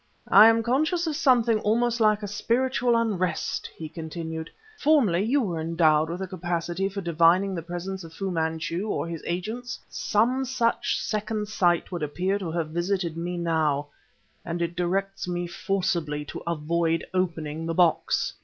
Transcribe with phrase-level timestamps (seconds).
[0.29, 4.49] "I am conscious of something almost like a spiritual unrest," he continued.
[4.79, 9.07] "Formerly you were endowed with a capacity for divining the presence of Fu Manchu or
[9.07, 9.79] his agents.
[9.89, 13.89] Some such second sight would appear to have visited me now,
[14.43, 18.33] and it directs me forcibly to avoid opening the box."